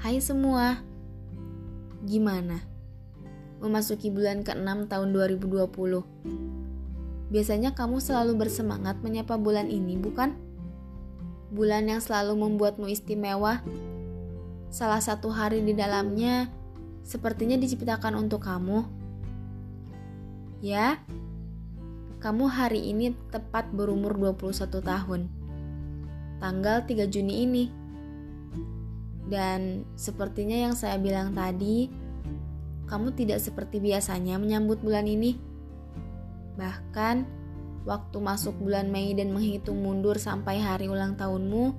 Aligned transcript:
Hai 0.00 0.16
semua. 0.16 0.80
Gimana? 2.08 2.64
Memasuki 3.60 4.08
bulan 4.08 4.40
ke-6 4.40 4.88
tahun 4.88 5.12
2020. 5.12 5.68
Biasanya 7.28 7.76
kamu 7.76 8.00
selalu 8.00 8.40
bersemangat 8.40 8.96
menyapa 9.04 9.36
bulan 9.36 9.68
ini, 9.68 10.00
bukan? 10.00 10.32
Bulan 11.52 11.92
yang 11.92 12.00
selalu 12.00 12.32
membuatmu 12.32 12.88
istimewa. 12.88 13.60
Salah 14.72 15.04
satu 15.04 15.28
hari 15.28 15.60
di 15.60 15.76
dalamnya 15.76 16.48
sepertinya 17.04 17.60
diciptakan 17.60 18.24
untuk 18.24 18.40
kamu. 18.40 18.88
Ya, 20.64 20.96
kamu 22.24 22.48
hari 22.48 22.88
ini 22.88 23.12
tepat 23.28 23.68
berumur 23.68 24.16
21 24.16 24.80
tahun. 24.80 25.28
Tanggal 26.40 26.88
3 26.88 27.04
Juni 27.04 27.44
ini. 27.44 27.79
Dan 29.30 29.86
sepertinya 29.94 30.58
yang 30.58 30.74
saya 30.74 30.98
bilang 30.98 31.30
tadi, 31.30 31.86
kamu 32.90 33.14
tidak 33.14 33.38
seperti 33.38 33.78
biasanya 33.78 34.34
menyambut 34.42 34.82
bulan 34.82 35.06
ini. 35.06 35.38
Bahkan, 36.58 37.16
waktu 37.86 38.18
masuk 38.18 38.58
bulan 38.58 38.90
Mei 38.90 39.14
dan 39.14 39.30
menghitung 39.30 39.78
mundur 39.78 40.18
sampai 40.18 40.58
hari 40.58 40.90
ulang 40.90 41.14
tahunmu, 41.14 41.72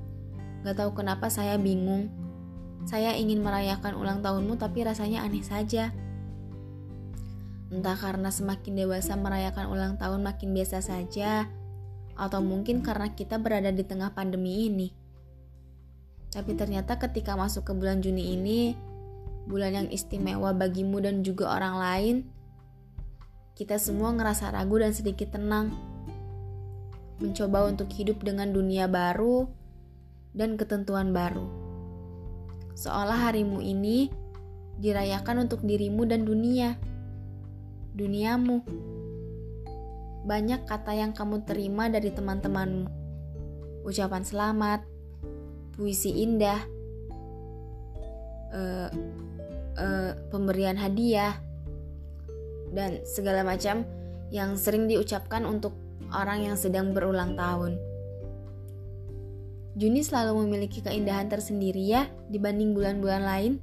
gak 0.64 0.80
tahu 0.80 0.96
kenapa 0.96 1.28
saya 1.28 1.60
bingung. 1.60 2.08
Saya 2.88 3.14
ingin 3.20 3.44
merayakan 3.44 4.00
ulang 4.00 4.24
tahunmu 4.24 4.56
tapi 4.56 4.88
rasanya 4.88 5.28
aneh 5.28 5.44
saja. 5.44 5.92
Entah 7.68 8.00
karena 8.00 8.32
semakin 8.32 8.80
dewasa 8.80 9.20
merayakan 9.20 9.68
ulang 9.68 9.94
tahun 10.00 10.24
makin 10.24 10.56
biasa 10.56 10.80
saja, 10.80 11.52
atau 12.16 12.40
mungkin 12.40 12.80
karena 12.80 13.12
kita 13.12 13.36
berada 13.40 13.76
di 13.76 13.84
tengah 13.84 14.16
pandemi 14.16 14.72
ini. 14.72 15.01
Tapi 16.32 16.56
ternyata 16.56 16.96
ketika 16.96 17.36
masuk 17.36 17.68
ke 17.68 17.74
bulan 17.76 18.00
Juni 18.00 18.40
ini, 18.40 18.72
bulan 19.52 19.84
yang 19.84 19.88
istimewa 19.92 20.56
bagimu 20.56 21.04
dan 21.04 21.28
juga 21.28 21.52
orang 21.52 21.76
lain, 21.76 22.16
kita 23.60 23.76
semua 23.76 24.16
ngerasa 24.16 24.56
ragu 24.56 24.80
dan 24.80 24.96
sedikit 24.96 25.36
tenang. 25.36 25.76
Mencoba 27.20 27.68
untuk 27.68 27.92
hidup 27.92 28.24
dengan 28.24 28.50
dunia 28.56 28.88
baru 28.88 29.46
dan 30.32 30.56
ketentuan 30.56 31.12
baru. 31.12 31.46
Seolah 32.80 33.30
harimu 33.30 33.60
ini 33.60 34.10
dirayakan 34.80 35.46
untuk 35.46 35.62
dirimu 35.68 36.08
dan 36.08 36.24
dunia. 36.26 36.80
Duniamu. 37.94 38.64
Banyak 40.26 40.64
kata 40.64 40.96
yang 40.96 41.12
kamu 41.12 41.44
terima 41.44 41.92
dari 41.92 42.10
teman-temanmu. 42.10 42.88
Ucapan 43.86 44.24
selamat, 44.24 44.91
puisi 45.82 46.14
indah, 46.22 46.62
uh, 48.54 48.90
uh, 49.82 50.12
pemberian 50.30 50.78
hadiah, 50.78 51.42
dan 52.70 53.02
segala 53.02 53.42
macam 53.42 53.82
yang 54.30 54.62
sering 54.62 54.86
diucapkan 54.86 55.42
untuk 55.42 55.74
orang 56.14 56.46
yang 56.46 56.54
sedang 56.54 56.94
berulang 56.94 57.34
tahun. 57.34 57.82
Juni 59.74 60.06
selalu 60.06 60.46
memiliki 60.46 60.86
keindahan 60.86 61.34
tersendiri 61.34 61.82
ya 61.82 62.06
dibanding 62.30 62.78
bulan-bulan 62.78 63.24
lain. 63.26 63.54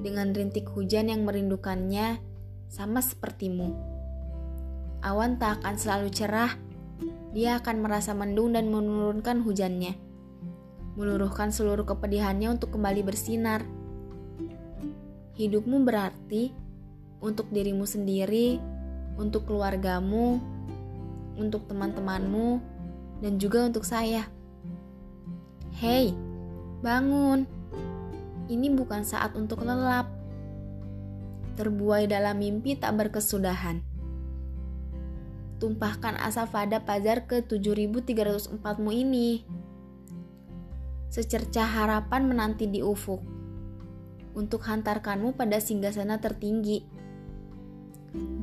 Dengan 0.00 0.32
rintik 0.32 0.68
hujan 0.72 1.12
yang 1.12 1.28
merindukannya 1.28 2.16
sama 2.72 3.04
sepertimu. 3.04 3.72
Awan 5.04 5.36
tak 5.36 5.60
akan 5.60 5.74
selalu 5.76 6.08
cerah, 6.12 6.56
dia 7.36 7.60
akan 7.60 7.84
merasa 7.84 8.16
mendung 8.16 8.56
dan 8.56 8.72
menurunkan 8.72 9.44
hujannya 9.44 10.13
meluruhkan 10.94 11.50
seluruh 11.50 11.82
kepedihannya 11.82 12.54
untuk 12.54 12.78
kembali 12.78 13.02
bersinar. 13.02 13.66
Hidupmu 15.34 15.82
berarti 15.82 16.54
untuk 17.18 17.50
dirimu 17.50 17.82
sendiri, 17.82 18.62
untuk 19.18 19.50
keluargamu, 19.50 20.38
untuk 21.34 21.66
teman-temanmu, 21.66 22.62
dan 23.18 23.42
juga 23.42 23.66
untuk 23.66 23.82
saya. 23.82 24.30
Hei, 25.74 26.14
bangun! 26.78 27.50
Ini 28.46 28.70
bukan 28.78 29.02
saat 29.02 29.34
untuk 29.34 29.66
lelap. 29.66 30.06
Terbuai 31.58 32.06
dalam 32.06 32.38
mimpi 32.38 32.78
tak 32.78 32.94
berkesudahan. 32.94 33.82
Tumpahkan 35.58 36.14
asap 36.22 36.50
pada 36.50 36.78
pajar 36.82 37.26
ke 37.26 37.42
7304mu 37.42 38.90
ini 38.94 39.42
secercah 41.14 41.62
harapan 41.62 42.26
menanti 42.26 42.66
di 42.66 42.82
ufuk 42.82 43.22
untuk 44.34 44.66
hantarkanmu 44.66 45.38
pada 45.38 45.62
singgasana 45.62 46.18
tertinggi. 46.18 46.82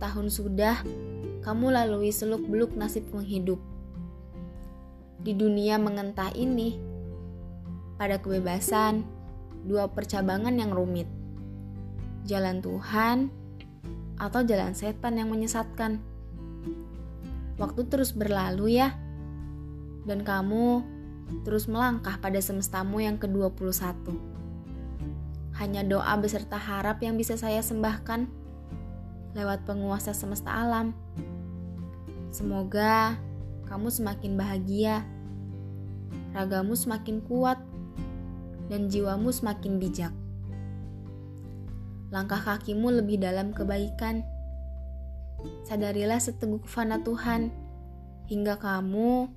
tahun 0.00 0.26
sudah 0.32 0.80
kamu 1.44 1.76
lalui 1.76 2.08
seluk-beluk 2.08 2.72
nasib 2.72 3.04
menghidup. 3.12 3.60
Di 5.20 5.36
dunia 5.36 5.76
mengentah 5.76 6.32
ini, 6.32 6.80
pada 8.00 8.16
kebebasan, 8.16 9.04
dua 9.68 9.92
percabangan 9.92 10.56
yang 10.56 10.72
rumit. 10.72 11.04
Jalan 12.24 12.64
Tuhan 12.64 13.28
atau 14.16 14.40
jalan 14.40 14.72
setan 14.72 15.20
yang 15.20 15.28
menyesatkan. 15.28 16.00
Waktu 17.60 17.92
terus 17.92 18.16
berlalu 18.16 18.80
ya. 18.80 18.96
Dan 20.08 20.24
kamu 20.24 20.99
terus 21.42 21.66
melangkah 21.70 22.18
pada 22.18 22.38
semestamu 22.42 23.00
yang 23.00 23.16
ke-21. 23.16 23.96
Hanya 25.60 25.82
doa 25.84 26.16
beserta 26.16 26.56
harap 26.56 27.04
yang 27.04 27.20
bisa 27.20 27.36
saya 27.36 27.60
sembahkan 27.60 28.28
lewat 29.34 29.62
penguasa 29.68 30.10
semesta 30.10 30.50
alam. 30.50 30.96
Semoga 32.30 33.18
kamu 33.66 33.90
semakin 33.90 34.32
bahagia, 34.34 35.06
ragamu 36.34 36.74
semakin 36.74 37.22
kuat, 37.22 37.58
dan 38.70 38.86
jiwamu 38.86 39.30
semakin 39.30 39.78
bijak. 39.78 40.14
Langkah 42.10 42.42
kakimu 42.42 43.02
lebih 43.02 43.22
dalam 43.22 43.54
kebaikan. 43.54 44.26
Sadarilah 45.66 46.18
seteguk 46.18 46.66
fana 46.66 47.02
Tuhan, 47.02 47.54
hingga 48.26 48.58
kamu 48.58 49.30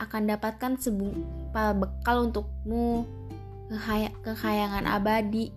akan 0.00 0.32
dapatkan 0.32 0.80
sebuah 0.80 1.76
bekal 1.76 2.32
untukmu 2.32 3.04
kekayangan 4.24 4.88
abadi. 4.88 5.52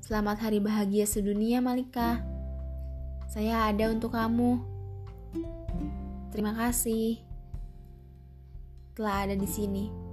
Selamat 0.00 0.46
hari 0.46 0.62
bahagia 0.62 1.02
sedunia 1.02 1.58
Malika. 1.58 2.22
Saya 3.26 3.66
ada 3.66 3.90
untuk 3.90 4.14
kamu. 4.14 4.62
Terima 6.30 6.54
kasih 6.54 7.18
telah 8.94 9.26
ada 9.26 9.34
di 9.34 9.46
sini. 9.50 10.09